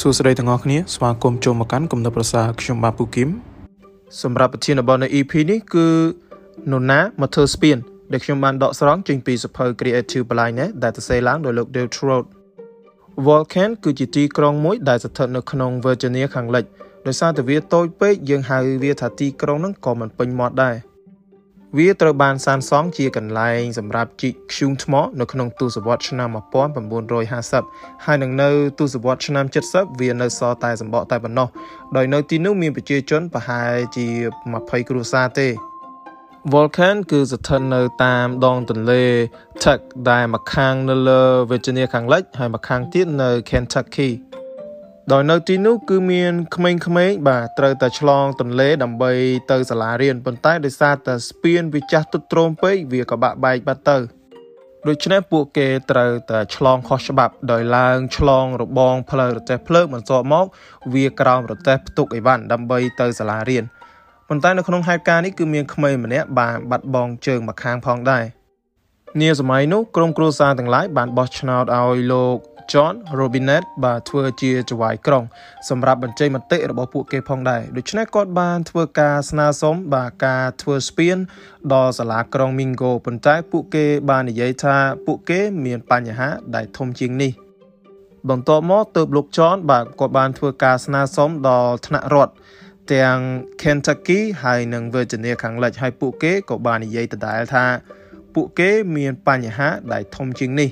[0.00, 3.28] សួស្តីទាំងអស់គ្នាស្វាគមន៍ចូលមកកាន់គំនិតប្រសាខ្ញុំបាទពូគឹម
[4.22, 5.86] សម្រាប់ប្រធានបទនៅ EP នេះគឺ
[6.70, 7.76] នរណាមកធ្វើស្ពាន
[8.12, 12.24] ដែលខ្ញុំបានដកស្រង់ចេញពីសភៅ Creative Blind ដែលសរសេរឡើងដោយលោក Dale Trout
[13.26, 16.64] Volcan គឺជាទីក្រុងមួយដែលស្ថិតនៅក្នុង Virginia ខាងលិច
[17.06, 20.76] ដោយសារតែវាតូចពេកយើងហៅវាថាទីក្រុងហ្នឹងក៏មិនពេញមាត់ដែរ
[21.78, 26.28] វាត្រូវបានសាងសង់ជាកន្លែងសម្រាប់ជីកធ្យូងថ្មនៅក្នុងទសវត្សរ៍ឆ្នាំ
[27.16, 31.48] 1950ហើយនឹងនៅទសវត្សរ៍ឆ្នាំ70វានៅសល់តែសម្បកតែប៉ុណ្ណោះ
[31.96, 34.06] ដោយនៅទីនោះមានប្រជាជនប្រហែលជា
[34.48, 35.48] 20គ្រួសារទេ
[36.52, 39.04] Volcan គឺស្ថិតនៅតាមដងទន្លេ
[39.62, 39.80] Tuck
[40.10, 44.10] ដែលម្ខាងនៅលើ Virginia ខាងលិចហើយម្ខាងទៀតនៅ Kentucky
[45.12, 49.12] ដោយនៅទីនោះគឺមានក្មេងៗបាទត្រូវតែឆ្លងទន្លេដើម្បី
[49.50, 53.98] ទៅសាលារៀនប៉ុន្តែដោយសារតែស្ពានវាចាស់ទុតទ្រោមពេកវាក៏បាក់បែកបាត់ទៅ
[54.88, 60.46] ដូច្នេះពួកគេត្រូវតែឆ្លងខុសច្បាប់ ដោយឡើងឆ្លងរបងផ្លូវរទេះភ្លើងបន្ទាប់មក
[60.94, 63.64] វាក្រោមរទេះផ្ទុកអីវ៉ាន់ដើម្បីទៅសាលារៀន
[64.28, 68.24] ប៉ុន្តែនៅក្នុងហេតុការណ៍នេះគឺមានក្មេងម្នាក់បានបាត់បង់ជើងម្ខាងផងដែរ
[69.20, 72.38] នាសម័យនោះក្រុមគ្រួសារទាំងឡាយបានបោះឆ្នោតឲ្យលោក
[72.72, 75.24] John Robinette បាទធ្វើជាចៅហ្វាយក្រុង
[75.68, 81.16] សម្រាប់បញ្ចេញមតិរបស់ពួកគេផងដែរដូច្នេះគាត់បានធ្វើការស្នើសុំបាទការធ្វើស្ពាន
[81.72, 84.76] ដល់សាលាក្រុង Mingo ប៉ុន្តែពួកគេបាននិយាយថា
[85.06, 87.32] ពួកគេមានបញ្ហាដែលធំជាងនេះ
[88.30, 92.34] បន្ទាប់មកទើបលោក John បាទគាត់បានធ្វើការស្នើសុំដល់ថ្នាក់រដ្ឋ
[92.92, 93.18] ទាំង
[93.62, 97.64] Kentucky ហើយនិង Virginia ខាងលិចហើយពួកគេក៏បាននិយាយដដែលថា
[98.34, 100.70] ពួកគេមានបញ្ហាដែលធំជាងនេះ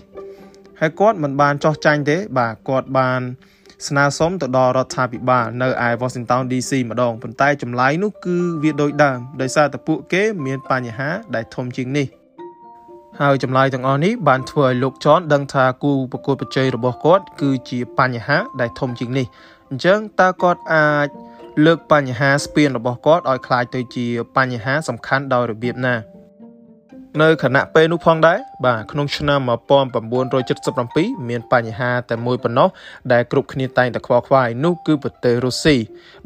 [0.82, 3.22] ហើយគាត់មិនបានចោះចាញ់ទេបាទគាត់បាន
[3.88, 12.08] ស្នើសុំទៅដល់រដ្ឋាភិបាលនៅឯ Washington DC ម្ដងប៉ុន្តែចម្លើយនោះគឺវាដូចដើមដោយសារតែពួកគេមានបញ្ហាដែលធំជាងនេះ
[13.22, 19.26] ហើយចម្លើយទាំងអស់នេះបានធ្វើឲ្យលោកចនដឹងថាគូប្រកួតប្រជែងរបស់គាត់គឺជាបញ្ហាដែលធំជាងនេះ
[19.70, 21.08] អញ្ចឹងតើគាត់អាច
[21.66, 24.08] លើកបញ្ហាស្ពានរបស់គាត់ឲ្យคล้ายទៅជា
[24.38, 25.96] បញ្ហាសំខាន់ដោយរបៀបណា
[27.21, 29.41] នៅខណៈពេលនោះផងដែរបាទក្នុងឆ្នាំ
[30.35, 32.69] 1977មានបញ្ហាតែមួយប៉ុណ្ណោះ
[33.13, 35.77] ដែលគ្រប់គ្នាតែងតែខ្វល់ខ្វាយនោះគឺប្រទេសរុស្ស៊ី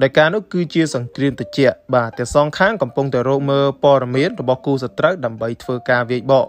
[0.00, 6.46] ដែលការនោះគឺជាសង្គ្រាមត្រជាក់បាទទាំងសងខាងកំពុងតែរកមើលព័ត៌មានរបស់គូសត្រូវដើម្បីធ្វើការវាយបក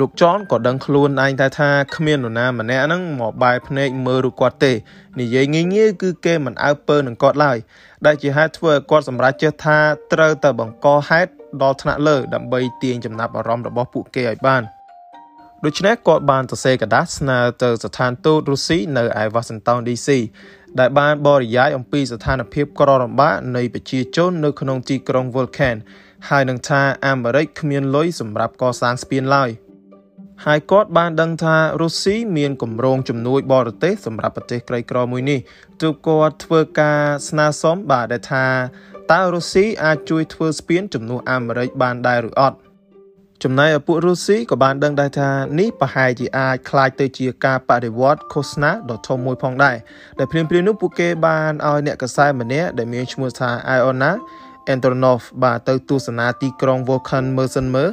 [0.00, 4.72] លោកចនក៏ដឹងខ្លួនឯងតែថាគ្មាននរណាម្នាក់ហ្នឹងមកបែរភ្នែកមើលរូបគាត់ទេ
[5.20, 7.58] និយាយងាយងាយគឺគេមិនអើពើនឹងគាត់ឡើយ
[8.06, 9.78] ដែលជាហេតុធ្វើឲ្យគាត់សម្រេចចិត្តថា
[10.12, 11.30] ត្រូវតែបង្កហេតុ
[11.62, 14.62] ដល់ថ្នាក់លើដើម្បីទាញចំណាប់អារម្មណ៍របស់ពួកគេឲ្យបាន
[15.64, 20.08] ដូច្នេះគាត់បានសរសេរក្រដាសស្នើទៅស្ថានទូតរុស្ស៊ីនៅឯ Washington DC
[20.80, 25.76] ដែលបានបរិយាយអំពីស្ថានភាពក្ររំបាកនៃប្រជាជននៅក្នុងទីក្រុង Vulcan
[26.28, 29.50] ហើយនឹងថាអាមេរិកគ្មានលុយសម្រាប់កសាងស្ពានឡើយ
[30.44, 35.40] ហើយគាត់បានដឹងថារុស្ស៊ីមានគម្រោងជំនួយបរទេសសម្រាប់ប្រទេសក្រីក្រមួយនេះ
[35.82, 38.44] ទើបគាត់ធ្វើការស្នើសុំបាទដែលថា
[39.11, 42.57] តើរុស្ស៊ីអាចជួយធ្វើស្ពានជំនួសអាមេរិកបានដែរឬអត់
[43.43, 49.75] ចំណែកឪពួករុស្ស៊ីក៏បានដឹងដែរថានេះប្រហែលជាអាចคล้ายទៅជាការបដិវត្តឃោសនាដ៏ធំមួយផងដែរ
[50.17, 54.11] ដែលព្រាមព្រាមនោះពួកគេបានឲ្យអ្នកកសែម្នាក់ដែលមានឈ្មោះថា Iona
[54.73, 57.89] Antonov បាទទៅទស្សនាទីក្រុង Volcan មើលសិនមើល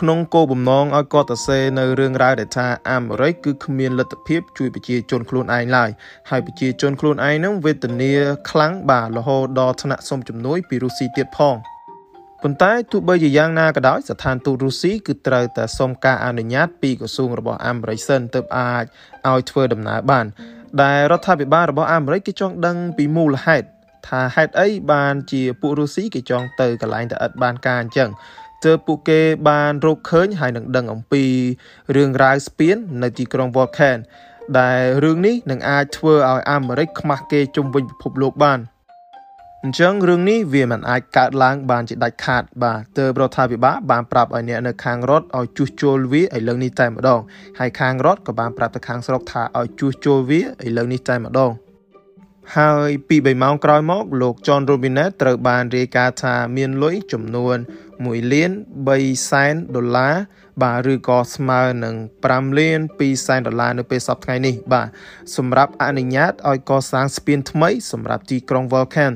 [0.00, 5.90] ក្នុងគោលបំណងឲ្យគាត់សរសេរនៅរឿងរ៉ាវដែលថាអាមេរិកគឺគ្មានលទ្ធភាពជួយប្រជាជនខ្លួនឯងឡើយ
[6.30, 8.12] ហើយប្រជាជនខ្លួនឯងនឹងវេទនា
[8.50, 11.56] ខ្លាំងបាទរហូតដល់ថ្នាក់សុំជំនួយពីរុស្ស៊ីទៀតផង
[12.42, 18.84] ប៉ុន្តែទោះបីជាយ៉ាងណាក៏ដោយស្ថានទូតរុស្ស៊ីគឺត្រូវតែសុំការអនុញ្ញាតពីក្រសួងរបស់អាមេរិកសិនទើបអាច
[19.30, 20.26] ឲ្យធ្វើដំណើរបាន
[20.82, 23.66] ដែលរដ្ឋាភិបាលរបស់អាមេរិកគេចង់ដឹងពីមូលហេតុ
[24.08, 28.10] ថាហេតុអីបានជាពួករុស្ស៊ីគេចង់ទៅកន្លែងតែឥតបានការអញ្ចឹង
[28.64, 31.24] ទើបពួកគេបានរកឃើញហើយនឹងដឹងអំពី
[31.96, 33.98] រឿងរ៉ាវស្ពាននៅទីក្រុង Volcan
[34.60, 38.60] ដែលរឿងនេះនឹងអាចធ្វើឲ្យអាមេរិកខ្មាស់គេជុំវិញពិភពលោកបាន
[39.64, 47.20] អញ្ចឹងរឿងនេះវាមិនអាចកើតឡើងបានជាដាច់ខាត បាទទើបរដ្ឋាភិបាលបានប្រាប់ឲ្យអ្នកនៅខាងរដ្ឋឲ្យជួសជុលវាឥឡូវនេះតែម្ដង
[47.58, 51.52] ហើយខាងរដ្ឋក៏បានប្រាប់ទៅខាងស្រុកថាឲ្យជួសជុលវាឥឡូវនេះតែម្ដង
[52.58, 57.56] ហើយពី3ម៉ោងក្រោយមក លោក John Robinette ត្រូវបានរាយការណ៍ថាមានលុយចំនួន
[57.94, 58.50] 1លាន
[58.90, 60.14] 3សែនដុល្លារ
[60.62, 61.96] បាទឬក៏ស្មើនឹង
[62.26, 64.88] 5លាន2សែនដុល្លារនៅពេលសប្តាហ៍ថ្ងៃនេះ បាទ
[65.36, 69.12] សម្រាប់អនុញ្ញាតឲ្យកសាងស្ពានថ្មី សម្រាប់ទីក្រុង Vulcan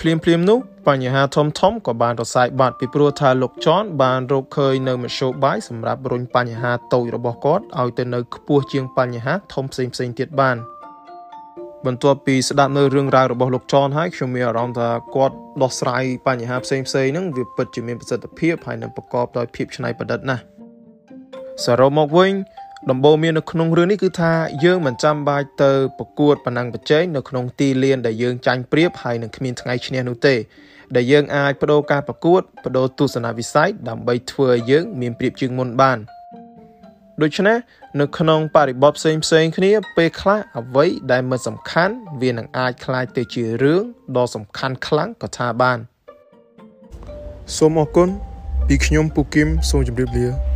[0.00, 0.58] ភ្លាមភ្លាមនោះ
[0.88, 10.58] បញ្ហាធំធំក៏បានរសាយបាត់ពីព្រោះថាលោកចនបានរកឃើញនៅមធ្យោបាយសម្រាប់រុញបញ្ហាតូចរបស់គាត់ឲ្យទៅនៅខ្ពស់ជាងបញ្ហាធំផ្សេងផ្សេងទៀតបាន។
[11.86, 20.42] បន្ទាប់ពីស្ដាប់នៅរឿងរ៉ាវរបស់លោកចនហើយខ្ញុំមានអារម្មណ៍ថាគាត់ដោះស្រាយបញ្ហាផ្សេងផ្សេងហ្នឹងវាពិតជាមានប្រសិទ្ធភាពហើយនឹងប្រកបដោយភាពច្នៃប្រឌិតណាស់
[21.64, 22.32] សរុបមកវិញ
[22.90, 24.32] ដំបូងមាននៅក្នុងរឿងនេះគឺថា
[24.64, 30.34] យើងមិនចាំបាច់ទៅប្រកួតប៉ុណ្ណឹងប្រជែងនៅក្នុងទីលានដែលយើងចាញ់ប្រៀបហើយនឹងគ្មានថ្ងៃឈ្នះនោះទេ
[30.96, 35.98] ដែលយើងអាចបដូរការប្រកួតបដូរទស្សនវិស័យដើម្បីធ្វើឲ្យយើងមានប្រៀបជាងមុនបាន
[37.21, 37.57] ដូច្នេះ
[37.99, 43.81] នៅក្នុងបរិបទផ្សេងផ្សេងគ្នាពេលខ្លះអ្វីដែលមិនសំខាន់វានឹងអាចคล้ายទៅជារឿង
[44.17, 45.77] ដ៏សំខាន់ខ្លាំងក៏ថាបាន
[47.57, 48.09] សូមអរគុណ
[48.67, 50.50] ពីខ្ញុំពូគឹមសូមជម្រាបលា